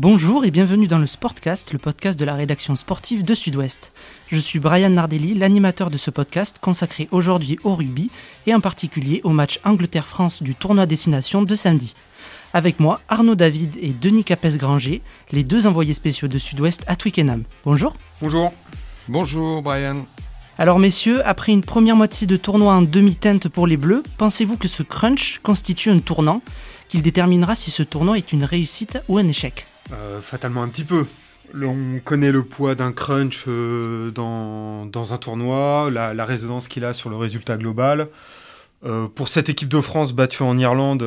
Bonjour 0.00 0.44
et 0.44 0.52
bienvenue 0.52 0.86
dans 0.86 1.00
le 1.00 1.08
Sportcast, 1.08 1.72
le 1.72 1.78
podcast 1.80 2.16
de 2.16 2.24
la 2.24 2.36
rédaction 2.36 2.76
sportive 2.76 3.24
de 3.24 3.34
Sud-Ouest. 3.34 3.90
Je 4.28 4.38
suis 4.38 4.60
Brian 4.60 4.90
Nardelli, 4.90 5.34
l'animateur 5.34 5.90
de 5.90 5.98
ce 5.98 6.12
podcast 6.12 6.58
consacré 6.60 7.08
aujourd'hui 7.10 7.58
au 7.64 7.74
rugby 7.74 8.08
et 8.46 8.54
en 8.54 8.60
particulier 8.60 9.20
au 9.24 9.30
match 9.30 9.58
Angleterre-France 9.64 10.40
du 10.40 10.54
tournoi 10.54 10.86
destination 10.86 11.42
de 11.42 11.52
samedi. 11.56 11.96
Avec 12.52 12.78
moi, 12.78 13.00
Arnaud 13.08 13.34
David 13.34 13.76
et 13.80 13.88
Denis 13.88 14.22
Capes-Granger, 14.22 15.02
les 15.32 15.42
deux 15.42 15.66
envoyés 15.66 15.94
spéciaux 15.94 16.28
de 16.28 16.38
Sud-Ouest 16.38 16.84
à 16.86 16.94
Twickenham. 16.94 17.42
Bonjour. 17.64 17.96
Bonjour. 18.20 18.52
Bonjour 19.08 19.62
Brian. 19.62 20.06
Alors 20.58 20.78
messieurs, 20.78 21.26
après 21.26 21.50
une 21.50 21.64
première 21.64 21.96
moitié 21.96 22.28
de 22.28 22.36
tournoi 22.36 22.72
en 22.72 22.82
demi-teinte 22.82 23.48
pour 23.48 23.66
les 23.66 23.76
Bleus, 23.76 24.04
pensez-vous 24.16 24.58
que 24.58 24.68
ce 24.68 24.84
crunch 24.84 25.40
constitue 25.42 25.90
un 25.90 25.98
tournant 25.98 26.40
qu'il 26.88 27.02
déterminera 27.02 27.56
si 27.56 27.72
ce 27.72 27.82
tournoi 27.82 28.16
est 28.16 28.32
une 28.32 28.44
réussite 28.44 29.00
ou 29.08 29.18
un 29.18 29.26
échec? 29.26 29.66
Euh, 29.92 30.20
fatalement 30.20 30.62
un 30.62 30.68
petit 30.68 30.84
peu. 30.84 31.06
On 31.54 32.00
connaît 32.04 32.32
le 32.32 32.42
poids 32.42 32.74
d'un 32.74 32.92
crunch 32.92 33.44
euh, 33.48 34.10
dans, 34.10 34.84
dans, 34.84 35.14
un 35.14 35.16
tournoi, 35.16 35.90
la, 35.90 36.24
résonance 36.24 36.68
qu'il 36.68 36.84
a 36.84 36.92
sur 36.92 37.08
le 37.08 37.16
résultat 37.16 37.56
global. 37.56 38.08
Euh, 38.84 39.08
pour 39.08 39.28
cette 39.28 39.48
équipe 39.48 39.68
de 39.68 39.80
France 39.80 40.12
battue 40.12 40.42
en 40.42 40.58
Irlande, 40.58 41.02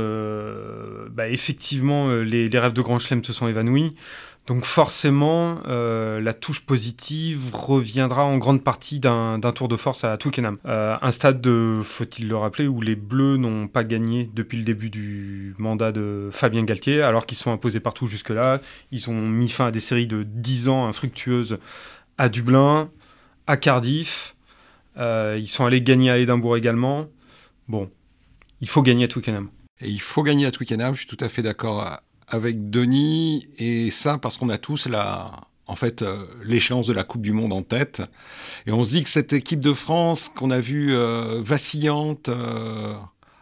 bah, 1.12 1.30
effectivement, 1.30 2.10
les, 2.16 2.48
les, 2.48 2.60
rêves 2.60 2.74
de 2.74 2.82
Grand 2.82 3.00
Chelem 3.00 3.24
se 3.24 3.34
sont 3.34 3.48
évanouis. 3.48 3.96
Donc 4.48 4.66
forcément, 4.66 5.60
euh, 5.68 6.20
la 6.20 6.34
touche 6.34 6.62
positive 6.62 7.52
reviendra 7.54 8.26
en 8.26 8.38
grande 8.38 8.64
partie 8.64 9.00
d'un 9.00 9.40
tour 9.54 9.68
de 9.68 9.76
force 9.76 10.04
à 10.04 10.18
Twickenham. 10.18 10.58
Euh, 10.66 10.98
un 11.00 11.12
stade, 11.12 11.46
faut-il 11.84 12.28
le 12.28 12.36
rappeler, 12.36 12.68
où 12.68 12.82
les 12.82 12.96
Bleus 12.96 13.38
n'ont 13.38 13.68
pas 13.68 13.84
gagné 13.84 14.30
depuis 14.34 14.58
le 14.58 14.64
début 14.64 14.90
du 14.90 15.54
mandat 15.60 15.92
de 15.92 16.30
Fabien 16.32 16.64
Galtier, 16.64 17.04
alors 17.04 17.28
qu'ils 17.28 17.38
sont 17.38 17.52
imposés 17.52 17.80
partout 17.80 18.08
jusque-là. 18.08 18.62
Ils 18.92 19.10
ont 19.10 19.22
mis 19.22 19.48
fin 19.48 19.68
à 19.68 19.72
des 19.72 19.80
séries 19.80 20.08
de 20.08 20.24
10 20.24 20.70
ans 20.70 20.88
infructueuses 20.88 21.60
à 22.18 22.28
Dublin, 22.28 22.90
à 23.46 23.58
Cardiff. 23.58 24.36
Euh, 24.98 25.38
ils 25.40 25.48
sont 25.48 25.66
allés 25.66 25.82
gagner 25.82 26.10
à 26.10 26.18
Édimbourg 26.18 26.58
également. 26.58 27.08
Bon, 27.68 27.92
il 28.60 28.68
faut 28.68 28.82
gagner 28.82 29.06
à 29.06 29.08
Twickenham. 29.08 29.50
Et 29.82 29.90
il 29.90 30.02
faut 30.02 30.24
gagner 30.24 30.48
à 30.48 30.52
Twickenham, 30.52 30.96
je 30.96 31.06
suis 31.06 31.08
tout 31.08 31.24
à 31.24 31.30
fait 31.30 31.44
d'accord 31.44 32.02
avec 32.32 32.70
Denis, 32.70 33.48
et 33.60 33.92
ça 33.92 34.18
parce 34.18 34.38
qu'on 34.38 34.50
a 34.50 34.58
tous 34.58 34.88
la, 34.88 35.32
en 35.68 35.76
fait, 35.76 36.02
euh, 36.02 36.26
l'échéance 36.44 36.88
de 36.88 36.94
la 36.94 37.04
Coupe 37.04 37.22
du 37.22 37.32
Monde 37.32 37.54
en 37.54 37.62
tête. 37.62 38.02
Et 38.66 38.72
on 38.72 38.84
se 38.84 38.90
dit 38.90 39.04
que 39.04 39.10
cette 39.10 39.34
équipe 39.34 39.62
de 39.62 39.74
France 39.74 40.30
qu'on 40.36 40.52
a 40.52 40.60
vue 40.60 40.94
euh, 40.94 41.42
vacillante 41.42 42.30
euh, 42.30 42.96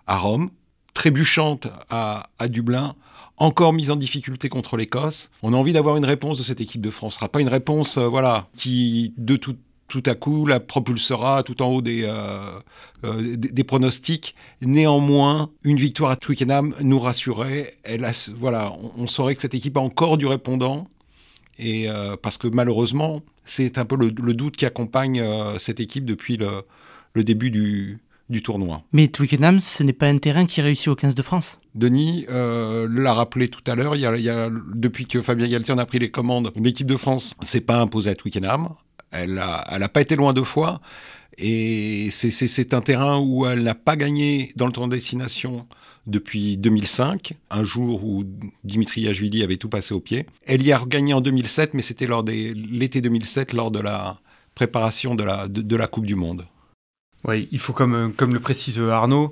à 0.05 0.17
Rome, 0.17 0.51
trébuchante 0.93 1.67
à, 1.89 2.29
à, 2.37 2.47
Dublin, 2.47 2.95
encore 3.37 3.73
mise 3.73 3.89
en 3.89 3.95
difficulté 3.95 4.49
contre 4.49 4.77
l'Écosse, 4.77 5.31
on 5.43 5.53
a 5.53 5.57
envie 5.57 5.73
d'avoir 5.73 5.97
une 5.97 6.05
réponse 6.05 6.37
de 6.37 6.43
cette 6.43 6.61
équipe 6.61 6.81
de 6.81 6.91
France. 6.91 7.13
Ce 7.13 7.19
sera 7.19 7.29
pas 7.29 7.41
une 7.41 7.47
réponse, 7.47 7.97
voilà, 7.97 8.47
qui 8.53 9.13
de 9.17 9.35
toute 9.35 9.59
tout 9.89 10.03
à 10.05 10.15
coup 10.15 10.45
la 10.45 10.59
propulsera 10.61 11.43
tout 11.43 11.61
en 11.61 11.67
haut 11.67 11.81
des, 11.81 12.03
euh, 12.03 12.59
euh, 13.03 13.35
des, 13.35 13.63
pronostics. 13.63 14.35
Néanmoins, 14.61 15.49
une 15.63 15.77
victoire 15.77 16.11
à 16.11 16.15
Twickenham 16.15 16.73
nous 16.81 16.99
rassurait. 16.99 17.77
Elle 17.83 18.09
voilà, 18.37 18.73
on, 18.95 19.07
saurait 19.07 19.35
que 19.35 19.41
cette 19.41 19.55
équipe 19.55 19.75
a 19.75 19.81
encore 19.81 20.17
du 20.17 20.27
répondant. 20.27 20.87
Et 21.57 21.89
euh, 21.89 22.15
parce 22.21 22.37
que 22.37 22.47
malheureusement, 22.47 23.21
c'est 23.43 23.77
un 23.77 23.85
peu 23.85 23.97
le, 23.97 24.11
doute 24.11 24.55
qui 24.55 24.65
accompagne 24.65 25.21
cette 25.57 25.81
équipe 25.81 26.05
depuis 26.05 26.37
le, 26.37 26.63
le 27.13 27.23
début 27.23 27.49
du, 27.49 27.97
du 28.29 28.41
tournoi. 28.41 28.83
Mais 28.93 29.07
Twickenham, 29.07 29.59
ce 29.59 29.83
n'est 29.83 29.91
pas 29.91 30.07
un 30.07 30.19
terrain 30.19 30.45
qui 30.45 30.61
réussit 30.61 30.87
au 30.87 30.95
15 30.95 31.15
de 31.15 31.21
France. 31.21 31.59
Denis 31.75 32.25
l'a 32.29 33.13
rappelé 33.13 33.49
tout 33.49 33.63
à 33.65 33.75
l'heure, 33.75 33.95
il, 33.95 34.01
il 34.17 34.23
y 34.23 34.29
a, 34.29 34.49
depuis 34.73 35.07
que 35.07 35.21
Fabien 35.21 35.47
Galtier 35.47 35.73
en 35.73 35.79
a 35.79 35.85
pris 35.85 35.99
les 35.99 36.11
commandes, 36.11 36.51
l'équipe 36.55 36.87
de 36.87 36.97
France 36.97 37.33
s'est 37.41 37.61
pas 37.61 37.79
imposée 37.79 38.11
à 38.11 38.15
Twickenham. 38.15 38.69
Elle 39.11 39.33
n'a 39.35 39.89
pas 39.89 40.01
été 40.01 40.15
loin 40.15 40.33
deux 40.33 40.43
fois. 40.43 40.81
Et 41.41 42.09
c'est 42.11 42.73
un 42.73 42.81
terrain 42.81 43.19
où 43.19 43.45
elle 43.45 43.63
n'a 43.63 43.75
pas 43.75 43.95
gagné 43.95 44.51
dans 44.57 44.65
le 44.65 44.73
tour 44.73 44.87
de 44.87 44.95
destination 44.95 45.67
depuis 46.05 46.57
2005, 46.57 47.33
un 47.49 47.63
jour 47.63 48.03
où 48.03 48.25
Dimitri 48.63 49.01
Yajvili 49.01 49.43
avait 49.43 49.57
tout 49.57 49.69
passé 49.69 49.93
au 49.93 50.01
pied. 50.01 50.25
Elle 50.45 50.63
y 50.63 50.73
a 50.73 50.77
regagné 50.77 51.13
en 51.13 51.21
2007, 51.21 51.73
mais 51.73 51.81
c'était 51.81 52.07
lors 52.07 52.23
de 52.23 52.31
l'été 52.31 52.99
2007, 52.99 53.53
lors 53.53 53.71
de 53.71 53.79
la 53.79 54.19
préparation 54.53 55.15
de 55.15 55.23
la, 55.23 55.47
de, 55.47 55.75
la 55.77 55.87
Coupe 55.87 56.05
du 56.05 56.15
Monde. 56.15 56.45
Oui, 57.25 57.47
il 57.51 57.59
faut, 57.59 57.73
comme, 57.73 58.13
comme 58.13 58.33
le 58.33 58.39
précise 58.41 58.79
Arnaud, 58.79 59.31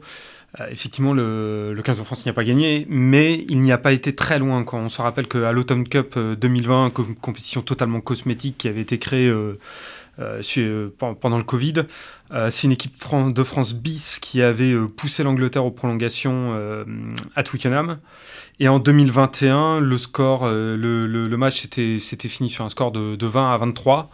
effectivement, 0.72 1.13
le, 1.13 1.73
le, 1.73 1.81
15 1.81 2.00
de 2.00 2.03
France 2.03 2.25
n'y 2.25 2.31
a 2.31 2.34
pas 2.34 2.44
gagné, 2.44 2.88
mais 2.90 3.45
il 3.47 3.62
n'y 3.62 3.72
a 3.72 3.78
pas 3.78 3.91
été 3.91 4.16
très 4.16 4.40
loin. 4.40 4.63
Quand 4.63 4.79
on 4.79 4.90
se 4.90 5.01
rappelle 5.01 5.28
qu'à 5.28 5.51
l'Autumn 5.51 5.88
Cup 5.88 6.18
2020, 6.18 6.85
euh, 7.00 7.03
compétition 7.22 7.62
totalement 7.62 8.01
cosmétique 8.01 8.57
qui 8.57 8.67
avait 8.67 8.81
été 8.81 8.97
créée 8.97 9.28
euh, 9.29 9.59
pendant 10.97 11.38
le 11.38 11.44
Covid, 11.44 11.84
c'est 12.50 12.63
une 12.63 12.72
équipe 12.72 12.96
de 13.31 13.44
France 13.44 13.75
bis 13.75 14.17
qui 14.19 14.41
avait 14.41 14.75
poussé 14.88 15.22
l'Angleterre 15.22 15.63
aux 15.63 15.72
prolongations 15.72 16.85
à 17.35 17.44
Twickenham. 17.44 18.00
Et 18.59 18.67
en 18.67 18.79
2021, 18.79 19.79
le 19.79 19.97
score, 20.00 20.50
le, 20.50 21.35
match 21.35 21.67
s'était 21.69 22.28
fini 22.28 22.50
sur 22.50 22.66
un 22.66 22.69
score 22.69 22.91
de, 22.91 23.16
de 23.16 23.28
20 23.28 23.53
à 23.53 23.57
23 23.59 24.09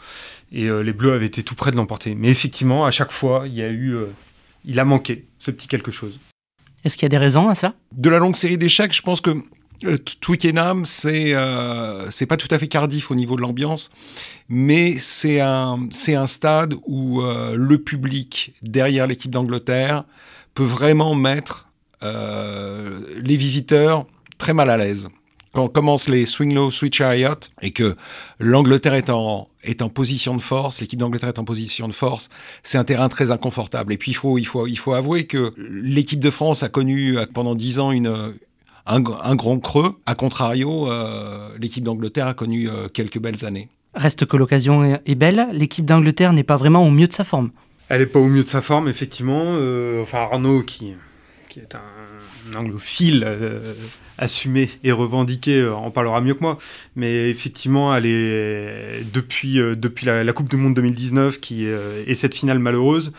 et 0.51 0.69
les 0.69 0.93
Bleus 0.93 1.13
avaient 1.13 1.25
été 1.25 1.41
tout 1.41 1.55
près 1.55 1.71
de 1.71 1.77
l'emporter. 1.77 2.15
Mais 2.15 2.27
effectivement, 2.27 2.85
à 2.85 2.91
chaque 2.91 3.13
fois, 3.13 3.45
il 3.47 4.79
a 4.79 4.85
manqué 4.85 5.23
ce 5.39 5.51
petit 5.51 5.69
quelque 5.69 5.93
chose. 5.93 6.19
Est-ce 6.83 6.97
qu'il 6.97 7.03
y 7.03 7.07
a 7.07 7.09
des 7.09 7.17
raisons 7.17 7.47
à 7.49 7.55
ça? 7.55 7.73
De 7.93 8.09
la 8.09 8.19
longue 8.19 8.35
série 8.35 8.57
d'échecs, 8.57 8.93
je 8.93 9.01
pense 9.01 9.21
que 9.21 9.43
euh, 9.85 9.97
Twickenham, 10.21 10.85
c'est 10.85 11.31
euh, 11.33 12.09
pas 12.27 12.37
tout 12.37 12.47
à 12.51 12.59
fait 12.59 12.67
Cardiff 12.67 13.11
au 13.11 13.15
niveau 13.15 13.35
de 13.35 13.41
l'ambiance, 13.41 13.91
mais 14.49 14.97
c'est 14.97 15.39
un 15.39 16.27
stade 16.27 16.75
où 16.85 17.21
euh, 17.21 17.55
le 17.55 17.77
public 17.77 18.53
derrière 18.61 19.07
l'équipe 19.07 19.31
d'Angleterre 19.31 20.05
peut 20.53 20.63
vraiment 20.63 21.15
mettre 21.15 21.67
les 22.01 23.37
visiteurs 23.37 24.05
très 24.37 24.51
mal 24.51 24.69
à 24.69 24.75
l'aise 24.75 25.07
quand 25.53 25.67
commencent 25.69 26.09
les 26.09 26.25
swing 26.25 26.53
low, 26.53 26.71
switch 26.71 26.97
chariot, 26.97 27.35
et 27.61 27.71
que 27.71 27.95
l'Angleterre 28.39 28.95
est 28.95 29.09
en, 29.09 29.47
est 29.63 29.81
en 29.81 29.89
position 29.89 30.35
de 30.35 30.41
force, 30.41 30.81
l'équipe 30.81 30.99
d'Angleterre 30.99 31.29
est 31.29 31.39
en 31.39 31.45
position 31.45 31.87
de 31.87 31.93
force, 31.93 32.29
c'est 32.63 32.77
un 32.77 32.83
terrain 32.83 33.07
très 33.07 33.31
inconfortable. 33.31 33.93
Et 33.93 33.97
puis 33.97 34.11
il 34.11 34.15
faut, 34.15 34.37
il 34.37 34.45
faut, 34.45 34.67
il 34.67 34.77
faut 34.77 34.93
avouer 34.93 35.25
que 35.25 35.53
l'équipe 35.57 36.19
de 36.19 36.31
France 36.31 36.63
a 36.63 36.69
connu 36.69 37.17
pendant 37.33 37.55
dix 37.55 37.79
ans 37.79 37.91
une, 37.91 38.33
un, 38.85 39.01
grand 39.35 39.59
creux. 39.59 39.95
A 40.05 40.15
contrario, 40.15 40.89
euh, 40.89 41.49
l'équipe 41.59 41.83
d'Angleterre 41.83 42.27
a 42.27 42.33
connu 42.33 42.69
euh, 42.69 42.87
quelques 42.87 43.19
belles 43.19 43.45
années. 43.45 43.69
Reste 43.93 44.25
que 44.25 44.37
l'occasion 44.37 44.99
est 45.05 45.15
belle, 45.15 45.49
l'équipe 45.51 45.85
d'Angleterre 45.85 46.33
n'est 46.33 46.43
pas 46.43 46.57
vraiment 46.57 46.85
au 46.85 46.89
mieux 46.89 47.07
de 47.07 47.13
sa 47.13 47.23
forme. 47.23 47.51
Elle 47.89 47.99
n'est 47.99 48.07
pas 48.07 48.19
au 48.19 48.27
mieux 48.27 48.43
de 48.43 48.47
sa 48.47 48.61
forme, 48.61 48.87
effectivement. 48.87 49.43
Euh, 49.45 50.01
enfin, 50.01 50.27
Arnaud, 50.31 50.63
qui, 50.63 50.95
qui 51.47 51.59
est 51.59 51.75
un 51.75 52.57
anglophile 52.57 53.27
euh, 54.19 54.23
assumé 54.23 54.69
et 54.83 54.91
revendiqué, 54.91 55.59
euh, 55.59 55.75
en 55.75 55.91
parlera 55.91 56.21
mieux 56.21 56.33
que 56.33 56.41
moi. 56.41 56.57
Mais 56.95 57.29
effectivement, 57.29 57.95
elle 57.95 58.05
est, 58.05 59.03
depuis, 59.13 59.59
euh, 59.59 59.75
depuis 59.75 60.05
la, 60.05 60.33
Coupe 60.33 60.49
du 60.49 60.55
Monde 60.55 60.73
2019 60.73 61.39
qui 61.39 61.65
est 61.65 62.13
cette 62.15 62.33
finale 62.35 62.57
malheureuse, 62.59 63.11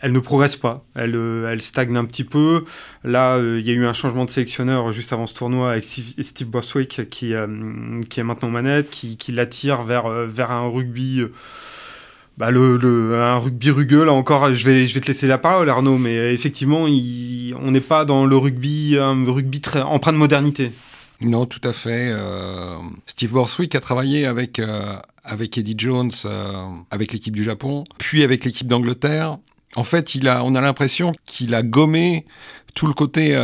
elle 0.00 0.12
ne 0.12 0.20
progresse 0.20 0.56
pas, 0.56 0.84
elle, 0.94 1.18
elle 1.48 1.62
stagne 1.62 1.96
un 1.96 2.04
petit 2.04 2.24
peu. 2.24 2.64
Là, 3.04 3.38
il 3.38 3.66
y 3.66 3.70
a 3.70 3.72
eu 3.72 3.86
un 3.86 3.94
changement 3.94 4.26
de 4.26 4.30
sélectionneur 4.30 4.92
juste 4.92 5.12
avant 5.12 5.26
ce 5.26 5.34
tournoi 5.34 5.72
avec 5.72 5.84
Steve, 5.84 6.48
Boswick 6.48 7.08
qui, 7.08 7.32
est 7.32 8.22
maintenant 8.22 8.50
manette, 8.50 8.90
qui, 8.90 9.16
qui 9.16 9.32
l'attire 9.32 9.82
vers, 9.82 10.10
vers 10.26 10.50
un 10.50 10.68
rugby 10.68 11.22
bah 12.38 12.52
le, 12.52 13.20
un 13.20 13.36
rugby 13.38 13.70
rugueux, 13.70 14.04
là 14.04 14.12
encore, 14.12 14.54
je 14.54 14.64
vais, 14.64 14.86
je 14.86 14.94
vais 14.94 15.00
te 15.00 15.08
laisser 15.08 15.26
la 15.26 15.38
parole, 15.38 15.68
Arnaud, 15.68 15.98
mais 15.98 16.32
effectivement, 16.32 16.82
on 16.82 17.70
n'est 17.70 17.80
pas 17.80 18.04
dans 18.04 18.26
le 18.26 18.36
rugby, 18.36 18.96
un 18.96 19.24
rugby 19.24 19.60
très 19.60 19.82
empreint 19.82 20.12
de 20.12 20.18
modernité. 20.18 20.70
Non, 21.20 21.46
tout 21.46 21.60
à 21.64 21.72
fait. 21.72 22.12
Euh, 22.12 22.76
Steve 23.06 23.32
Borswick 23.32 23.74
a 23.74 23.80
travaillé 23.80 24.24
avec, 24.24 24.60
euh, 24.60 24.94
avec 25.24 25.58
Eddie 25.58 25.74
Jones, 25.76 26.12
euh, 26.26 26.64
avec 26.92 27.12
l'équipe 27.12 27.34
du 27.34 27.42
Japon, 27.42 27.82
puis 27.98 28.22
avec 28.22 28.44
l'équipe 28.44 28.68
d'Angleterre. 28.68 29.38
En 29.74 29.82
fait, 29.82 30.14
il 30.14 30.28
a, 30.28 30.44
on 30.44 30.54
a 30.54 30.60
l'impression 30.60 31.12
qu'il 31.24 31.56
a 31.56 31.64
gommé 31.64 32.24
tout 32.74 32.86
le 32.86 32.94
côté 32.94 33.36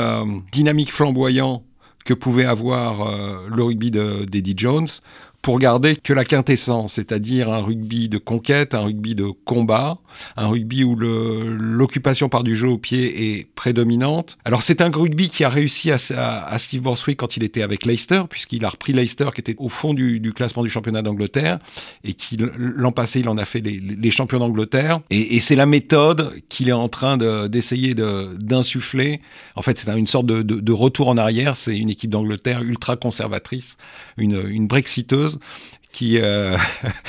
dynamique 0.52 0.92
flamboyant 0.92 1.64
que 2.04 2.14
pouvait 2.14 2.44
avoir 2.44 3.46
le 3.46 3.62
rugby 3.62 3.90
d'Eddie 3.90 4.54
Jones 4.56 4.86
pour 5.44 5.58
garder 5.58 5.94
que 5.94 6.14
la 6.14 6.24
quintessence, 6.24 6.94
c'est-à-dire 6.94 7.52
un 7.52 7.60
rugby 7.60 8.08
de 8.08 8.16
conquête, 8.16 8.74
un 8.74 8.80
rugby 8.80 9.14
de 9.14 9.26
combat, 9.26 9.98
un 10.38 10.46
rugby 10.46 10.84
où 10.84 10.96
l'occupation 10.96 12.30
par 12.30 12.44
du 12.44 12.56
jeu 12.56 12.68
au 12.68 12.78
pied 12.78 13.36
est 13.36 13.46
prédominante. 13.54 14.38
Alors 14.46 14.62
c'est 14.62 14.80
un 14.80 14.88
rugby 14.90 15.28
qui 15.28 15.44
a 15.44 15.50
réussi 15.50 15.90
à, 15.92 16.56
Steve 16.56 16.80
Borswick 16.80 17.18
quand 17.18 17.36
il 17.36 17.42
était 17.42 17.60
avec 17.60 17.84
Leicester, 17.84 18.22
puisqu'il 18.30 18.64
a 18.64 18.70
repris 18.70 18.94
Leicester 18.94 19.26
qui 19.34 19.42
était 19.42 19.54
au 19.58 19.68
fond 19.68 19.92
du, 19.92 20.32
classement 20.34 20.62
du 20.62 20.70
championnat 20.70 21.02
d'Angleterre, 21.02 21.58
et 22.04 22.14
qui 22.14 22.38
l'an 22.56 22.92
passé 22.92 23.20
il 23.20 23.28
en 23.28 23.36
a 23.36 23.44
fait 23.44 23.60
les, 23.60 24.10
champions 24.10 24.38
d'Angleterre. 24.38 25.00
Et, 25.10 25.40
c'est 25.40 25.56
la 25.56 25.66
méthode 25.66 26.40
qu'il 26.48 26.70
est 26.70 26.72
en 26.72 26.88
train 26.88 27.18
d'essayer 27.48 27.92
de, 27.92 28.34
d'insuffler. 28.40 29.20
En 29.56 29.62
fait 29.62 29.78
c'est 29.78 29.90
une 29.90 30.06
sorte 30.06 30.24
de, 30.24 30.72
retour 30.72 31.08
en 31.08 31.18
arrière, 31.18 31.58
c'est 31.58 31.76
une 31.76 31.90
équipe 31.90 32.10
d'Angleterre 32.10 32.62
ultra 32.62 32.96
conservatrice, 32.96 33.76
une 34.16 34.66
brexiteuse 34.66 35.33
qui, 35.92 36.18
euh, 36.18 36.56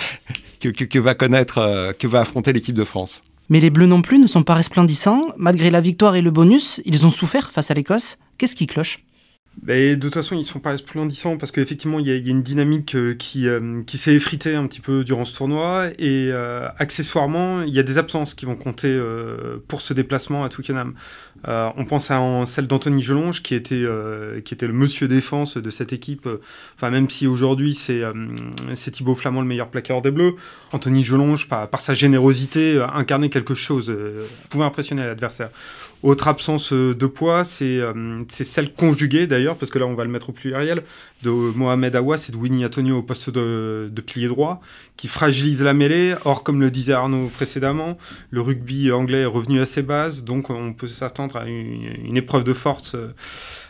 que, 0.59 0.99
va 0.99 1.15
connaître, 1.15 1.57
euh, 1.57 1.93
que 1.93 2.07
va 2.07 2.21
affronter 2.21 2.53
l'équipe 2.53 2.75
de 2.75 2.83
France. 2.83 3.23
Mais 3.49 3.59
les 3.59 3.69
Bleus 3.69 3.85
non 3.85 4.01
plus 4.01 4.17
ne 4.17 4.27
sont 4.27 4.43
pas 4.43 4.55
resplendissants. 4.55 5.27
Malgré 5.37 5.69
la 5.69 5.81
victoire 5.81 6.15
et 6.15 6.21
le 6.21 6.31
bonus, 6.31 6.81
ils 6.85 7.05
ont 7.05 7.11
souffert 7.11 7.51
face 7.51 7.69
à 7.69 7.73
l'Écosse. 7.73 8.17
Qu'est-ce 8.37 8.55
qui 8.55 8.67
cloche? 8.67 9.04
De 9.63 9.95
toute 9.95 10.13
façon, 10.13 10.35
ils 10.35 10.45
sont 10.45 10.59
pas 10.59 10.71
resplendissants 10.71 11.37
parce 11.37 11.51
qu'effectivement, 11.51 11.99
il 11.99 12.07
y, 12.07 12.11
a 12.11 12.15
une 12.15 12.43
dynamique 12.43 12.95
euh, 12.95 13.15
qui, 13.15 13.47
euh, 13.47 13.81
qui 13.83 13.97
s'est 13.97 14.13
effritée 14.13 14.55
un 14.55 14.67
petit 14.67 14.81
peu 14.81 15.03
durant 15.03 15.25
ce 15.25 15.35
tournoi. 15.35 15.87
Et 15.97 16.29
euh, 16.31 16.67
accessoirement, 16.77 17.61
il 17.63 17.73
y 17.73 17.79
a 17.79 17.83
des 17.83 17.97
absences 17.97 18.33
qui 18.33 18.45
vont 18.45 18.55
compter 18.55 18.99
pour 19.67 19.81
ce 19.81 19.93
déplacement 19.93 20.43
à 20.43 20.49
Twickenham. 20.49 20.93
on 21.45 21.85
pense 21.85 22.11
à 22.11 22.21
celle 22.45 22.67
d'Anthony 22.67 23.01
Gelonge, 23.01 23.41
qui 23.41 23.55
était, 23.55 23.85
qui 24.43 24.53
était 24.53 24.67
le 24.67 24.73
monsieur 24.73 25.07
défense 25.07 25.57
de 25.57 25.69
cette 25.69 25.93
équipe. 25.93 26.27
Enfin, 26.75 26.89
même 26.89 27.09
si 27.09 27.27
aujourd'hui, 27.27 27.73
c'est 27.73 28.01
Thibaut 28.91 29.15
Flamand 29.15 29.41
le 29.41 29.47
meilleur 29.47 29.69
plaqueur 29.69 30.01
des 30.01 30.11
Bleus, 30.11 30.35
Anthony 30.71 31.03
Gelonge, 31.03 31.47
par, 31.47 31.69
par 31.69 31.81
sa 31.81 31.93
générosité, 31.93 32.83
incarnait 32.93 33.29
quelque 33.29 33.55
chose, 33.55 33.95
pouvait 34.49 34.65
impressionner 34.65 35.03
l'adversaire. 35.03 35.49
Autre 36.03 36.27
absence 36.27 36.71
de 36.71 37.05
poids, 37.07 37.43
c'est 37.43 37.81
celle 38.29 38.73
conjuguée 38.73 39.27
d'ailleurs, 39.27 39.44
parce 39.53 39.69
que 39.71 39.77
là 39.77 39.85
on 39.85 39.93
va 39.93 40.03
le 40.03 40.09
mettre 40.09 40.29
au 40.29 40.31
pluriel, 40.31 40.83
de 41.23 41.29
Mohamed 41.29 41.95
Awas 41.95 42.25
et 42.27 42.31
de 42.31 42.37
Winnie 42.37 42.65
Antonio 42.65 42.97
au 42.97 43.03
poste 43.03 43.29
de, 43.29 43.91
pilier 44.05 44.27
droit, 44.27 44.61
qui 44.97 45.07
fragilise 45.07 45.61
la 45.61 45.73
mêlée. 45.73 46.15
Or, 46.25 46.43
comme 46.43 46.59
le 46.59 46.71
disait 46.71 46.93
Arnaud 46.93 47.27
précédemment, 47.27 47.97
le 48.31 48.41
rugby 48.41 48.91
anglais 48.91 49.21
est 49.21 49.25
revenu 49.25 49.59
à 49.59 49.65
ses 49.65 49.83
bases, 49.83 50.23
donc 50.23 50.49
on 50.49 50.73
peut 50.73 50.87
s'attendre 50.87 51.37
à 51.37 51.47
une, 51.47 52.17
épreuve 52.17 52.43
de 52.43 52.53
force 52.53 52.95
euh, 52.95 53.13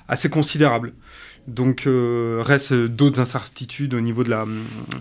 assez 0.08 0.30
considérable. 0.30 0.94
Donc 1.48 1.86
euh, 1.86 2.42
reste 2.44 2.74
d'autres 2.74 3.20
incertitudes 3.20 3.94
au 3.94 4.02
niveau 4.02 4.24
de 4.24 4.32
la, 4.32 4.46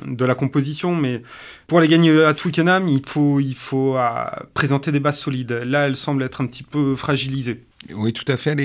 de 0.06 0.24
la 0.24 0.34
composition, 0.34 0.94
mais 0.94 1.22
pour 1.66 1.80
les 1.80 1.88
gagner 1.88 2.22
à 2.24 2.34
Twickenham, 2.34 2.86
il 2.88 3.02
faut, 3.06 3.40
il 3.40 3.54
faut 3.54 3.96
euh, 3.96 4.24
présenter 4.52 4.92
des 4.92 5.00
bases 5.00 5.18
solides. 5.18 5.52
Là, 5.52 5.86
elles 5.86 5.96
semblent 5.96 6.22
être 6.22 6.42
un 6.42 6.46
petit 6.46 6.62
peu 6.62 6.96
fragilisées. 6.96 7.64
Oui, 7.92 8.12
tout 8.12 8.24
à 8.28 8.36
fait. 8.36 8.56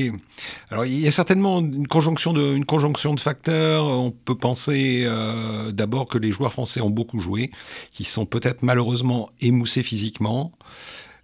Alors, 0.70 0.86
il 0.86 1.00
y 1.00 1.08
a 1.08 1.12
certainement 1.12 1.60
une 1.60 1.88
conjonction 1.88 2.34
de, 2.34 2.56
une 2.56 2.66
conjonction 2.66 3.14
de 3.14 3.20
facteurs. 3.20 3.86
On 3.86 4.12
peut 4.12 4.36
penser 4.36 5.04
euh, 5.04 5.72
d'abord 5.72 6.08
que 6.08 6.18
les 6.18 6.32
joueurs 6.32 6.54
français 6.54 6.82
ont 6.82 6.90
beaucoup 6.90 7.20
joué, 7.20 7.52
qui 7.92 8.06
sont 8.06 8.26
peut-être 8.26 8.64
malheureusement 8.64 9.30
émoussés 9.42 9.84
physiquement. 9.84 10.54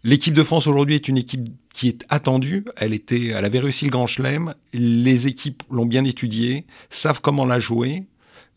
L'équipe 0.04 0.34
de 0.34 0.44
France 0.44 0.68
aujourd'hui 0.68 0.96
est 0.96 1.08
une 1.08 1.18
équipe 1.18 1.48
qui 1.74 1.88
est 1.88 2.06
attendue. 2.10 2.66
Elle 2.78 2.94
était, 2.94 3.28
elle 3.28 3.46
avait 3.46 3.60
réussi 3.60 3.86
le 3.86 3.92
Grand 3.92 4.08
Chelem. 4.08 4.54
Les 4.74 5.28
équipes 5.28 5.64
l'ont 5.72 5.86
bien 5.86 6.06
étudiée, 6.06 6.66
savent 6.90 7.22
comment 7.22 7.46
la 7.46 7.60
jouer. 7.60 8.04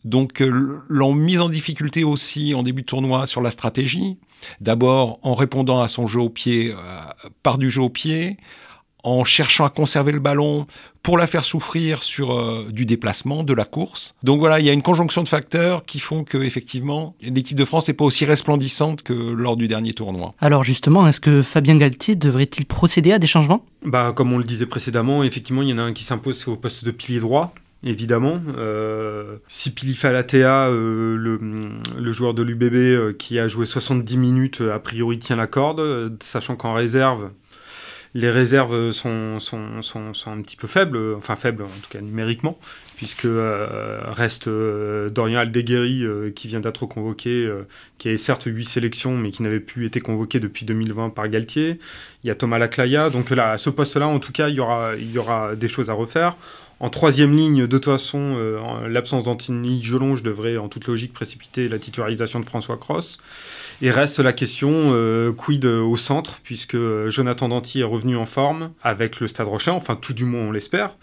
Donc 0.05 0.41
euh, 0.41 0.81
l'ont 0.87 1.13
mise 1.13 1.41
en 1.41 1.49
difficulté 1.49 2.03
aussi 2.03 2.53
en 2.53 2.63
début 2.63 2.83
de 2.83 2.87
tournoi 2.87 3.27
sur 3.27 3.41
la 3.41 3.51
stratégie. 3.51 4.17
D'abord 4.61 5.19
en 5.23 5.33
répondant 5.35 5.81
à 5.81 5.87
son 5.87 6.07
jeu 6.07 6.21
au 6.21 6.29
pied 6.29 6.71
euh, 6.71 6.99
par 7.43 7.57
du 7.57 7.69
jeu 7.69 7.81
au 7.81 7.89
pied, 7.89 8.37
en 9.03 9.23
cherchant 9.23 9.65
à 9.65 9.69
conserver 9.69 10.11
le 10.11 10.19
ballon 10.19 10.67
pour 11.03 11.17
la 11.17 11.27
faire 11.27 11.45
souffrir 11.45 12.03
sur 12.03 12.37
euh, 12.37 12.67
du 12.69 12.85
déplacement, 12.85 13.43
de 13.43 13.53
la 13.53 13.65
course. 13.65 14.15
Donc 14.23 14.39
voilà, 14.39 14.59
il 14.59 14.65
y 14.65 14.69
a 14.69 14.73
une 14.73 14.81
conjonction 14.81 15.23
de 15.23 15.27
facteurs 15.27 15.85
qui 15.85 15.99
font 15.99 16.23
que 16.23 16.37
effectivement 16.37 17.15
l'équipe 17.21 17.57
de 17.57 17.65
France 17.65 17.87
n'est 17.87 17.93
pas 17.93 18.03
aussi 18.03 18.25
resplendissante 18.25 19.01
que 19.01 19.13
lors 19.13 19.55
du 19.55 19.67
dernier 19.67 19.93
tournoi. 19.93 20.33
Alors 20.39 20.63
justement, 20.63 21.07
est-ce 21.07 21.21
que 21.21 21.41
Fabien 21.41 21.77
Galtier 21.77 22.15
devrait-il 22.15 22.65
procéder 22.65 23.13
à 23.13 23.19
des 23.19 23.27
changements? 23.27 23.65
Bah 23.85 24.11
comme 24.15 24.33
on 24.33 24.37
le 24.37 24.43
disait 24.43 24.65
précédemment, 24.65 25.23
effectivement, 25.23 25.61
il 25.61 25.69
y 25.69 25.73
en 25.73 25.77
a 25.77 25.83
un 25.83 25.93
qui 25.93 26.03
s'impose 26.03 26.47
au 26.47 26.55
poste 26.57 26.83
de 26.83 26.91
pilier 26.91 27.19
droit. 27.19 27.53
Évidemment, 27.81 28.41
euh, 28.57 29.37
si 29.47 29.71
Pilifalatea, 29.71 30.67
euh, 30.67 31.15
le, 31.15 31.39
le, 31.97 32.11
joueur 32.11 32.33
de 32.33 32.43
l'UBB 32.43 32.73
euh, 32.73 33.13
qui 33.13 33.39
a 33.39 33.47
joué 33.47 33.65
70 33.65 34.17
minutes, 34.17 34.61
a 34.61 34.79
priori 34.79 35.17
tient 35.17 35.37
la 35.37 35.47
corde, 35.47 36.11
sachant 36.21 36.57
qu'en 36.57 36.73
réserve, 36.73 37.29
les 38.13 38.29
réserves 38.31 38.91
sont, 38.91 39.39
sont, 39.39 39.81
sont, 39.81 40.31
un 40.31 40.41
petit 40.41 40.55
peu 40.55 40.67
faibles, 40.67 40.97
enfin 41.15 41.35
faibles 41.35 41.63
en 41.63 41.67
tout 41.67 41.89
cas 41.89 42.01
numériquement, 42.01 42.57
puisque 42.95 43.25
euh, 43.25 43.99
reste 44.07 44.47
euh, 44.47 45.09
Dorian 45.09 45.39
Aldeguerri 45.39 46.03
euh, 46.03 46.31
qui 46.31 46.47
vient 46.47 46.59
d'être 46.59 46.85
convoqué, 46.85 47.49
qui 47.97 48.09
a 48.09 48.17
certes 48.17 48.43
8 48.47 48.65
sélections 48.65 49.15
mais 49.15 49.31
qui 49.31 49.43
n'avait 49.43 49.59
plus 49.59 49.85
été 49.85 49.99
convoqué 49.99 50.39
depuis 50.39 50.65
2020 50.65 51.09
par 51.09 51.27
Galtier. 51.29 51.79
Il 52.23 52.27
y 52.27 52.31
a 52.31 52.35
Thomas 52.35 52.57
Laclaya, 52.57 53.09
donc 53.09 53.29
là, 53.29 53.51
à 53.51 53.57
ce 53.57 53.69
poste-là 53.69 54.07
en 54.07 54.19
tout 54.19 54.31
cas 54.31 54.49
il 54.49 54.55
y 54.55 54.59
aura, 54.59 54.95
il 54.95 55.11
y 55.11 55.17
aura 55.17 55.55
des 55.55 55.67
choses 55.67 55.89
à 55.89 55.93
refaire. 55.93 56.35
En 56.79 56.89
troisième 56.89 57.35
ligne, 57.35 57.67
de 57.67 57.77
toute 57.77 57.85
façon, 57.85 58.37
l'absence 58.87 59.25
d'Anthony 59.25 59.81
je 59.83 60.23
devrait 60.23 60.57
en 60.57 60.69
toute 60.69 60.87
logique 60.87 61.11
précipiter 61.11 61.67
la 61.67 61.77
titularisation 61.77 62.39
de 62.39 62.45
François 62.45 62.77
Cross. 62.77 63.17
Et 63.81 63.91
reste 63.91 64.19
la 64.19 64.33
question 64.33 64.69
euh, 64.73 65.31
quid 65.31 65.65
au 65.65 65.95
centre, 65.95 66.41
puisque 66.43 66.77
Jonathan 67.07 67.47
Danty 67.47 67.79
est 67.79 67.85
revenu 67.85 68.17
en 68.17 68.25
forme 68.25 68.71
avec 68.83 69.21
le 69.21 69.27
Stade 69.27 69.47
Rochet, 69.47 69.71
enfin 69.71 69.95
tout 69.95 70.13
du 70.13 70.25
moins 70.25 70.41
on 70.41 70.51
l'espère, 70.51 70.97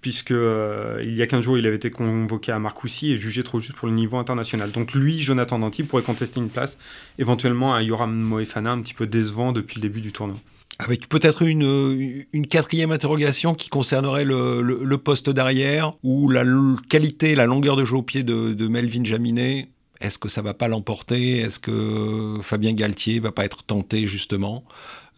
puisque 0.00 0.30
euh, 0.30 1.02
il 1.04 1.14
y 1.14 1.20
a 1.20 1.26
15 1.26 1.42
jours 1.42 1.58
il 1.58 1.66
avait 1.66 1.76
été 1.76 1.90
convoqué 1.90 2.50
à 2.50 2.58
Marcoussis 2.58 3.12
et 3.12 3.18
jugé 3.18 3.42
trop 3.42 3.60
juste 3.60 3.76
pour 3.76 3.86
le 3.86 3.94
niveau 3.94 4.16
international. 4.16 4.70
Donc 4.70 4.94
lui, 4.94 5.20
Jonathan 5.20 5.58
Danty, 5.58 5.82
pourrait 5.82 6.02
contester 6.02 6.40
une 6.40 6.48
place, 6.48 6.78
éventuellement 7.18 7.74
un 7.74 7.82
Yoram 7.82 8.14
Moefana 8.14 8.70
un 8.70 8.80
petit 8.80 8.94
peu 8.94 9.06
décevant 9.06 9.52
depuis 9.52 9.76
le 9.76 9.82
début 9.82 10.00
du 10.00 10.12
tournoi. 10.12 10.36
Avec 10.84 11.08
peut-être 11.08 11.42
une, 11.42 12.24
une, 12.32 12.46
quatrième 12.48 12.90
interrogation 12.90 13.54
qui 13.54 13.68
concernerait 13.68 14.24
le, 14.24 14.96
poste 14.96 15.30
d'arrière, 15.30 15.94
ou 16.02 16.28
la 16.28 16.44
qualité, 16.88 17.36
la 17.36 17.46
longueur 17.46 17.76
de 17.76 17.84
jeu 17.84 17.96
au 17.96 18.02
pied 18.02 18.24
de, 18.24 18.52
de 18.52 18.68
Melvin 18.68 19.04
Jaminet. 19.04 19.68
Est-ce 20.00 20.18
que 20.18 20.28
ça 20.28 20.42
va 20.42 20.54
pas 20.54 20.66
l'emporter? 20.66 21.38
Est-ce 21.38 21.60
que 21.60 22.34
Fabien 22.42 22.72
Galtier 22.72 23.20
va 23.20 23.30
pas 23.30 23.44
être 23.44 23.62
tenté 23.62 24.08
justement 24.08 24.64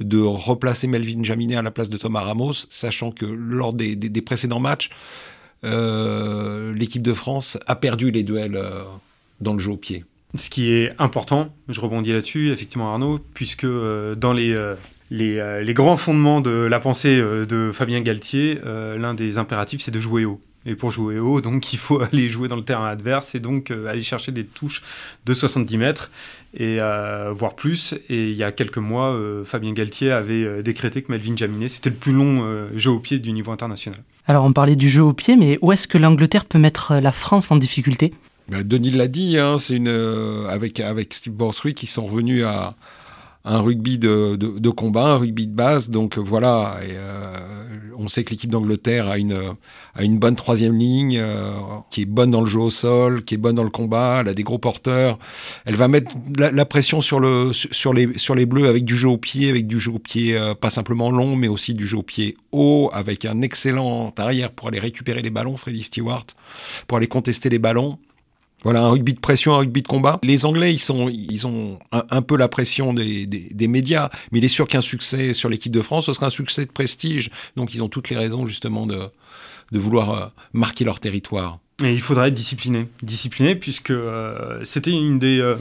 de 0.00 0.20
replacer 0.20 0.86
Melvin 0.86 1.22
Jaminet 1.22 1.56
à 1.56 1.62
la 1.62 1.70
place 1.70 1.88
de 1.88 1.96
Thomas 1.96 2.20
Ramos, 2.20 2.66
sachant 2.68 3.10
que 3.10 3.24
lors 3.24 3.72
des, 3.72 3.96
précédents 4.20 4.60
matchs, 4.60 4.90
euh, 5.64 6.74
l'équipe 6.74 7.02
de 7.02 7.14
France 7.14 7.56
a 7.66 7.74
perdu 7.74 8.10
les 8.10 8.22
duels 8.22 8.56
euh, 8.56 8.84
dans 9.40 9.54
le 9.54 9.60
jeu 9.60 9.72
au 9.72 9.76
pied? 9.78 10.04
Ce 10.36 10.50
qui 10.50 10.72
est 10.72 10.92
important, 10.98 11.54
je 11.68 11.80
rebondis 11.80 12.12
là-dessus, 12.12 12.50
effectivement 12.50 12.92
Arnaud, 12.92 13.20
puisque 13.34 13.64
euh, 13.64 14.14
dans 14.14 14.32
les, 14.32 14.56
les, 15.10 15.62
les, 15.64 15.74
grands 15.74 15.96
fondements 15.96 16.40
de 16.40 16.50
la 16.50 16.80
pensée 16.80 17.18
de 17.18 17.70
Fabien 17.72 18.00
Galtier, 18.00 18.58
l'un 18.64 19.14
des 19.14 19.38
impératifs 19.38 19.82
c'est 19.82 19.90
de 19.90 20.00
jouer 20.00 20.24
haut. 20.24 20.40
Et 20.66 20.76
pour 20.76 20.90
jouer 20.90 21.18
haut, 21.18 21.40
donc 21.40 21.72
il 21.72 21.78
faut 21.78 22.00
aller 22.12 22.28
jouer 22.28 22.48
dans 22.48 22.56
le 22.56 22.64
terrain 22.64 22.88
adverse 22.88 23.34
et 23.34 23.40
donc 23.40 23.70
euh, 23.70 23.86
aller 23.86 24.00
chercher 24.00 24.32
des 24.32 24.44
touches 24.44 24.82
de 25.26 25.34
70 25.34 25.76
mètres 25.76 26.10
et 26.54 26.78
euh, 26.80 27.32
voire 27.32 27.54
plus. 27.54 27.94
Et 28.08 28.30
il 28.30 28.36
y 28.36 28.44
a 28.44 28.52
quelques 28.52 28.78
mois, 28.78 29.12
euh, 29.12 29.44
Fabien 29.44 29.72
Galtier 29.72 30.10
avait 30.10 30.62
décrété 30.62 31.02
que 31.02 31.12
Melvin 31.12 31.36
Jaminet 31.36 31.68
c'était 31.68 31.90
le 31.90 31.96
plus 31.96 32.12
long 32.12 32.68
jeu 32.76 32.90
au 32.90 32.98
pied 32.98 33.18
du 33.18 33.32
niveau 33.32 33.52
international. 33.52 34.00
Alors 34.26 34.44
on 34.44 34.52
parlait 34.52 34.76
du 34.76 34.88
jeu 34.88 35.02
au 35.02 35.12
pied, 35.12 35.36
mais 35.36 35.58
où 35.60 35.72
est-ce 35.72 35.86
que 35.86 35.98
l'Angleterre 35.98 36.46
peut 36.46 36.58
mettre 36.58 36.94
la 36.96 37.12
France 37.12 37.50
en 37.50 37.56
difficulté? 37.56 38.14
Ben, 38.48 38.62
Denis 38.62 38.90
l'a 38.90 39.08
dit, 39.08 39.38
hein, 39.38 39.58
c'est 39.58 39.76
une 39.76 40.46
avec 40.48 40.80
avec 40.80 41.14
Steve 41.14 41.32
Borswick 41.32 41.76
qui 41.76 41.86
sont 41.86 42.06
revenus 42.06 42.44
à 42.44 42.76
un 43.46 43.60
rugby 43.60 43.98
de, 43.98 44.36
de, 44.36 44.70
combat, 44.70 45.04
un 45.04 45.16
rugby 45.16 45.46
de 45.46 45.52
base. 45.52 45.90
Donc 45.90 46.16
voilà, 46.16 46.78
et, 46.82 46.96
on 47.98 48.08
sait 48.08 48.24
que 48.24 48.30
l'équipe 48.30 48.50
d'Angleterre 48.50 49.08
a 49.08 49.18
une, 49.18 49.54
a 49.94 50.02
une 50.02 50.18
bonne 50.18 50.36
troisième 50.36 50.76
ligne, 50.78 51.18
euh, 51.18 51.52
qui 51.90 52.02
est 52.02 52.06
bonne 52.06 52.30
dans 52.30 52.40
le 52.40 52.46
jeu 52.46 52.60
au 52.60 52.70
sol, 52.70 53.24
qui 53.24 53.34
est 53.34 53.38
bonne 53.38 53.54
dans 53.54 53.64
le 53.64 53.70
combat, 53.70 54.18
elle 54.20 54.28
a 54.28 54.34
des 54.34 54.42
gros 54.42 54.58
porteurs. 54.58 55.18
Elle 55.64 55.76
va 55.76 55.88
mettre 55.88 56.14
la, 56.36 56.64
pression 56.64 57.00
sur, 57.00 57.20
le, 57.20 57.52
sur, 57.52 57.92
les, 57.92 58.18
sur 58.18 58.34
les 58.34 58.46
Bleus 58.46 58.68
avec 58.68 58.84
du 58.84 58.96
jeu 58.96 59.08
au 59.08 59.18
pied, 59.18 59.48
avec 59.48 59.66
du 59.66 59.78
jeu 59.78 59.92
au 59.92 59.98
pied 59.98 60.36
euh, 60.36 60.54
pas 60.54 60.70
simplement 60.70 61.10
long, 61.10 61.36
mais 61.36 61.48
aussi 61.48 61.74
du 61.74 61.86
jeu 61.86 61.98
au 61.98 62.02
pied 62.02 62.36
haut, 62.52 62.90
avec 62.92 63.24
un 63.24 63.42
excellent 63.42 64.12
arrière 64.16 64.50
pour 64.50 64.68
aller 64.68 64.80
récupérer 64.80 65.22
les 65.22 65.30
ballons, 65.30 65.56
Freddy 65.56 65.82
Stewart, 65.82 66.26
pour 66.86 66.98
aller 66.98 67.08
contester 67.08 67.48
les 67.48 67.58
ballons. 67.58 67.98
Voilà, 68.64 68.82
un 68.82 68.88
rugby 68.88 69.12
de 69.12 69.20
pression, 69.20 69.54
un 69.54 69.58
rugby 69.58 69.82
de 69.82 69.88
combat. 69.88 70.18
Les 70.22 70.46
Anglais, 70.46 70.72
ils, 70.72 70.78
sont, 70.78 71.10
ils 71.10 71.46
ont 71.46 71.78
un, 71.92 72.22
peu 72.22 72.36
la 72.36 72.48
pression 72.48 72.94
des, 72.94 73.26
des, 73.26 73.68
médias, 73.68 74.08
mais 74.32 74.38
il 74.38 74.44
est 74.44 74.48
sûr 74.48 74.66
qu'un 74.66 74.80
succès 74.80 75.34
sur 75.34 75.50
l'équipe 75.50 75.72
de 75.72 75.82
France, 75.82 76.06
ce 76.06 76.14
sera 76.14 76.26
un 76.26 76.30
succès 76.30 76.64
de 76.64 76.70
prestige. 76.70 77.30
Donc 77.56 77.74
ils 77.74 77.82
ont 77.82 77.88
toutes 77.88 78.08
les 78.08 78.16
raisons 78.16 78.46
justement 78.46 78.86
de, 78.86 79.10
de 79.70 79.78
vouloir 79.78 80.10
euh, 80.10 80.26
marquer 80.54 80.84
leur 80.84 80.98
territoire. 80.98 81.58
Et 81.82 81.92
il 81.92 82.00
faudra 82.00 82.28
être 82.28 82.34
discipliné. 82.34 82.88
Discipliné, 83.02 83.54
puisque 83.54 83.90
euh, 83.90 84.60
c'était 84.64 84.92
une 84.92 85.18
des, 85.18 85.40
euh, 85.40 85.56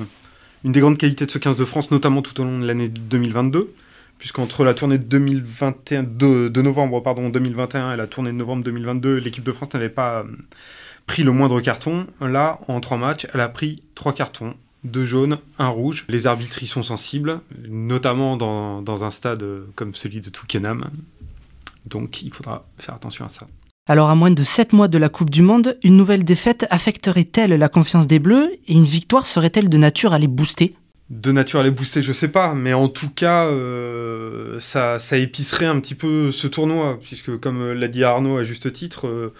une 0.63 0.71
des 0.71 0.79
grandes 0.79 0.97
qualités 0.97 1.25
de 1.25 1.31
ce 1.31 1.39
15 1.39 1.57
de 1.57 1.65
France, 1.65 1.91
notamment 1.91 2.21
tout 2.21 2.39
au 2.39 2.45
long 2.45 2.59
de 2.59 2.65
l'année 2.65 2.87
2022 2.87 3.73
puisqu'entre 4.19 4.63
la 4.63 4.73
tournée 4.73 4.97
de 4.97 5.03
2021 5.03 6.03
de, 6.03 6.61
novembre 6.61 7.01
pardon 7.01 7.27
2021 7.27 7.93
et 7.93 7.97
la 7.97 8.07
tournée 8.07 8.31
de 8.31 8.37
novembre 8.37 8.63
2022, 8.63 9.17
l'équipe 9.17 9.43
de 9.43 9.51
France 9.51 9.73
n'avait 9.73 9.89
pas 9.89 10.23
pris 11.07 11.23
le 11.23 11.31
moindre 11.31 11.61
carton. 11.61 12.07
Là, 12.21 12.59
en 12.67 12.79
trois 12.79 12.97
matchs, 12.97 13.27
elle 13.33 13.41
a 13.41 13.49
pris 13.49 13.83
trois 13.95 14.13
cartons. 14.13 14.55
Deux 14.83 15.05
jaunes, 15.05 15.37
un 15.59 15.69
rouge. 15.69 16.05
Les 16.09 16.27
arbitres 16.27 16.61
y 16.61 16.67
sont 16.67 16.83
sensibles, 16.83 17.39
notamment 17.69 18.35
dans, 18.35 18.81
dans 18.81 19.03
un 19.05 19.11
stade 19.11 19.45
comme 19.75 19.95
celui 19.95 20.19
de 20.19 20.29
Twickenham. 20.29 20.89
Donc 21.85 22.21
il 22.21 22.33
faudra 22.33 22.65
faire 22.77 22.95
attention 22.95 23.25
à 23.25 23.29
ça. 23.29 23.47
Alors 23.87 24.09
à 24.09 24.15
moins 24.15 24.31
de 24.31 24.43
7 24.43 24.71
mois 24.71 24.87
de 24.87 24.97
la 24.97 25.09
Coupe 25.09 25.29
du 25.29 25.41
Monde, 25.41 25.77
une 25.83 25.97
nouvelle 25.97 26.23
défaite 26.23 26.65
affecterait-elle 26.69 27.51
la 27.51 27.67
confiance 27.67 28.07
des 28.07 28.19
Bleus 28.19 28.49
et 28.67 28.73
une 28.73 28.85
victoire 28.85 29.27
serait-elle 29.27 29.67
de 29.67 29.77
nature 29.77 30.13
à 30.13 30.19
les 30.19 30.27
booster? 30.27 30.75
De 31.09 31.33
nature 31.33 31.59
à 31.59 31.63
les 31.63 31.71
booster, 31.71 32.01
je 32.01 32.13
sais 32.13 32.29
pas, 32.29 32.53
mais 32.53 32.73
en 32.73 32.87
tout 32.87 33.09
cas, 33.09 33.45
euh, 33.45 34.57
ça, 34.59 34.99
ça, 34.99 35.17
épicerait 35.17 35.65
un 35.65 35.81
petit 35.81 35.95
peu 35.95 36.31
ce 36.31 36.47
tournoi, 36.47 36.97
puisque 37.03 37.37
comme 37.39 37.73
l'a 37.73 37.89
dit 37.89 38.05
Arnaud 38.05 38.37
à 38.37 38.43
juste 38.43 38.71
titre, 38.71 39.07
euh, 39.07 39.33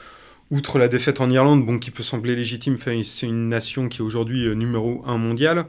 outre 0.53 0.77
la 0.77 0.87
défaite 0.87 1.19
en 1.19 1.29
Irlande, 1.31 1.65
bon, 1.65 1.79
qui 1.79 1.89
peut 1.89 2.03
sembler 2.03 2.35
légitime, 2.35 2.77
c'est 2.77 3.25
une 3.25 3.49
nation 3.49 3.89
qui 3.89 3.99
est 3.99 4.03
aujourd'hui 4.03 4.45
euh, 4.45 4.53
numéro 4.53 5.03
1 5.07 5.17
mondial. 5.17 5.65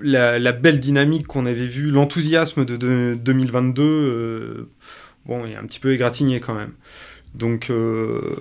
La, 0.00 0.52
belle 0.52 0.78
dynamique 0.78 1.26
qu'on 1.26 1.46
avait 1.46 1.66
vue, 1.66 1.90
l'enthousiasme 1.90 2.64
de, 2.64 3.14
2022, 3.16 3.82
euh, 3.82 4.68
est 5.28 5.56
un 5.56 5.66
petit 5.66 5.80
peu 5.80 5.92
égratigné 5.92 6.38
quand 6.38 6.54
même. 6.54 6.72
Donc, 7.34 7.70
euh, 7.70 8.36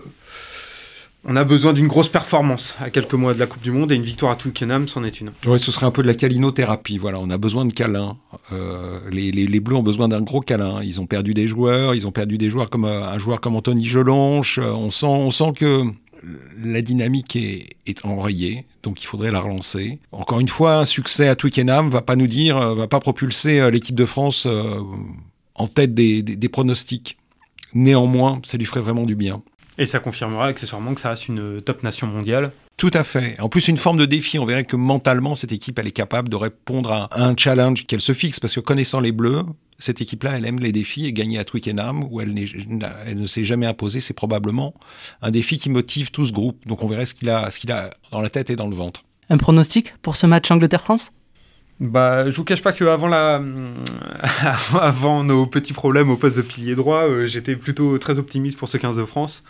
on 1.26 1.36
a 1.36 1.44
besoin 1.44 1.74
d'une 1.74 1.88
grosse 1.88 2.08
performance 2.08 2.76
à 2.80 2.90
quelques 2.90 3.14
mois 3.14 3.34
de 3.34 3.40
la 3.40 3.46
Coupe 3.46 3.62
du 3.62 3.72
Monde 3.72 3.92
et 3.92 3.96
une 3.96 4.04
victoire 4.04 4.32
à 4.32 4.36
Twickenham, 4.36 4.88
c'en 4.88 5.04
est 5.04 5.20
une. 5.20 5.32
Oui, 5.46 5.60
ce 5.60 5.72
serait 5.72 5.86
un 5.86 5.92
peu 5.92 6.02
de 6.02 6.08
la 6.08 6.14
calinothérapie. 6.14 6.98
Voilà, 6.98 7.20
on 7.20 7.30
a 7.30 7.38
besoin 7.38 7.66
de 7.66 7.74
câlins. 7.74 8.18
Euh, 8.52 9.00
les, 9.12 9.60
Bleus 9.60 9.76
ont 9.76 9.84
besoin 9.84 10.08
d'un 10.08 10.22
gros 10.22 10.40
câlin. 10.40 10.82
Ils 10.82 11.02
ont 11.02 11.08
perdu 11.08 11.34
des 11.34 11.48
joueurs, 11.48 11.94
ils 11.94 12.08
ont 12.08 12.12
perdu 12.12 12.38
des 12.38 12.50
joueurs 12.50 12.70
comme 12.70 12.86
euh, 12.86 13.04
un 13.04 13.20
joueur 13.20 13.42
comme 13.42 13.56
Anthony 13.56 13.86
Jelonche. 13.86 14.60
Euh, 14.60 14.72
on 14.72 14.92
sent, 14.92 15.08
on 15.08 15.30
sent 15.30 15.52
que 15.58 15.84
la 16.64 16.82
dynamique 16.82 17.36
est, 17.36 18.06
enrayée, 18.06 18.66
donc 18.84 19.02
il 19.02 19.06
faudrait 19.06 19.32
la 19.32 19.40
relancer. 19.40 20.00
Encore 20.12 20.40
une 20.40 20.50
fois, 20.50 20.76
un 20.76 20.86
succès 20.86 21.28
à 21.28 21.36
Twickenham 21.36 21.90
va 21.90 22.02
pas 22.02 22.18
nous 22.18 22.28
dire, 22.28 22.76
va 22.76 22.88
pas 22.88 23.00
propulser 23.00 23.72
l'équipe 23.72 23.96
de 23.96 24.04
France 24.04 24.46
en 25.56 25.68
tête 25.68 25.94
des 25.94 26.50
pronostics. 26.50 27.18
Néanmoins, 27.74 28.42
ça 28.44 28.58
lui 28.58 28.66
ferait 28.66 28.82
vraiment 28.82 29.06
du 29.06 29.16
bien. 29.16 29.42
Et 29.80 29.86
ça 29.86 30.00
confirmera 30.00 30.48
accessoirement 30.48 30.94
que 30.94 31.00
ça 31.00 31.10
reste 31.10 31.30
une 31.30 31.62
top 31.62 31.84
nation 31.84 32.06
mondiale. 32.06 32.52
Tout 32.76 32.92
à 32.94 33.04
fait. 33.04 33.40
En 33.40 33.50
plus, 33.50 33.70
une 33.70 33.78
forme 33.78 33.98
de 33.98 34.06
défi. 34.06 34.38
On 34.38 34.46
verrait 34.46 34.66
que 34.66 34.76
mentalement, 34.76 35.36
cette 35.36 35.54
équipe, 35.54 35.80
elle 35.80 35.88
est 35.88 35.92
capable 35.92 36.30
de 36.30 36.36
répondre 36.36 36.92
à 36.92 37.10
un 37.14 37.34
challenge 37.36 37.88
qu'elle 37.88 38.02
se 38.02 38.14
fixe. 38.14 38.42
Parce 38.42 38.54
que 38.54 38.60
connaissant 38.60 39.00
les 39.00 39.14
Bleus, 39.14 39.44
cette 39.80 40.02
équipe-là, 40.02 40.38
elle 40.38 40.46
aime 40.46 40.60
les 40.60 40.74
défis 40.74 41.06
et 41.06 41.14
gagner 41.14 41.40
à 41.40 41.46
Twickenham, 41.46 42.04
où 42.12 42.20
elle, 42.20 42.36
elle 43.06 43.18
ne 43.18 43.26
s'est 43.26 43.46
jamais 43.46 43.66
imposée, 43.66 44.02
c'est 44.02 44.14
probablement 44.14 44.74
un 45.22 45.32
défi 45.32 45.58
qui 45.58 45.70
motive 45.70 46.12
tout 46.12 46.26
ce 46.26 46.34
groupe. 46.34 46.68
Donc 46.68 46.84
on 46.84 46.88
verrait 46.88 47.06
ce 47.06 47.14
qu'il 47.14 47.30
a, 47.30 47.50
ce 47.50 47.60
qu'il 47.60 47.72
a 47.72 47.92
dans 48.12 48.22
la 48.22 48.30
tête 48.30 48.50
et 48.50 48.58
dans 48.58 48.68
le 48.68 48.76
ventre. 48.76 49.04
Un 49.30 49.38
pronostic 49.38 49.94
pour 50.02 50.18
ce 50.18 50.28
match 50.28 50.52
Angleterre-France? 50.52 51.12
Bah, 51.80 52.30
je 52.30 52.36
vous 52.36 52.44
cache 52.44 52.62
pas 52.62 52.74
que 52.74 52.84
avant 52.84 53.08
la, 53.08 53.42
avant 54.82 55.24
nos 55.24 55.46
petits 55.46 55.74
problèmes 55.74 56.10
au 56.10 56.18
poste 56.18 56.36
de 56.38 56.42
pilier 56.42 56.76
droit, 56.76 57.04
euh, 57.04 57.26
j'étais 57.26 57.56
plutôt 57.56 57.98
très 57.98 58.20
optimiste 58.20 58.58
pour 58.58 58.68
ce 58.68 58.78
15 58.78 58.98
de 58.98 59.06
France. 59.06 59.44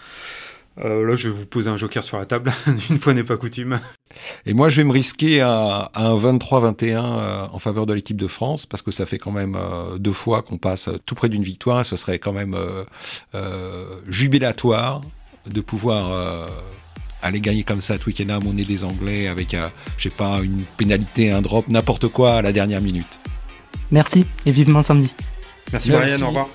Euh, 0.80 1.06
là, 1.06 1.16
je 1.16 1.28
vais 1.28 1.34
vous 1.34 1.48
poser 1.48 1.70
un 1.70 1.76
joker 1.76 2.04
sur 2.04 2.20
la 2.20 2.26
table. 2.26 2.54
Une 2.90 3.00
fois 3.00 3.14
n'est 3.14 3.24
pas 3.24 3.36
coutume. 3.36 3.80
Et 4.46 4.54
moi, 4.54 4.70
je 4.70 4.78
vais 4.78 4.84
me 4.84 4.92
risquer 4.92 5.42
à, 5.42 5.90
un 5.96 6.16
23-21 6.16 6.84
euh, 6.84 7.48
en 7.52 7.60
faveur 7.60 7.86
de 7.86 7.94
l'équipe 7.94 8.16
de 8.16 8.28
France, 8.28 8.66
parce 8.68 8.84
que 8.84 8.92
ça 8.92 9.06
fait 9.08 9.18
quand 9.18 9.32
même 9.32 9.58
deux 9.98 10.14
fois 10.14 10.44
qu'on 10.44 10.58
passe 10.58 10.90
tout 11.06 11.16
près 11.16 11.30
d'une 11.30 11.44
victoire. 11.44 11.82
Et 11.82 11.84
ce 11.84 11.96
serait 11.96 12.20
quand 12.20 12.32
même 12.32 12.56
jubilatoire 14.08 15.02
de 15.48 15.62
pouvoir 15.62 16.48
aller 17.22 17.40
gagner 17.40 17.64
comme 17.64 17.82
ça 17.82 17.96
à 17.96 17.98
Twickenham, 17.98 18.44
on 18.46 18.58
est 18.58 18.66
des 18.66 18.84
Anglais 18.84 19.28
avec, 19.28 19.54
euh, 19.54 19.70
je 19.98 20.04
sais 20.04 20.16
pas, 20.16 20.40
une 20.42 20.64
pénalité, 20.78 21.32
un 21.32 21.42
drop, 21.42 21.68
n'importe 21.68 22.08
quoi 22.08 22.36
à 22.36 22.42
la 22.42 22.52
dernière 22.52 22.82
minute. 22.82 23.20
Merci 23.92 24.26
et 24.46 24.52
vivement 24.52 24.82
samedi. 24.82 25.14
Merci, 25.72 25.90
Merci. 25.92 26.12
Brian, 26.12 26.26
au 26.26 26.28
revoir. 26.28 26.48